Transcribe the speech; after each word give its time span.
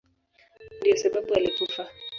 Ndiyo 0.79 0.97
sababu 0.97 1.33
alikufa. 1.33 1.83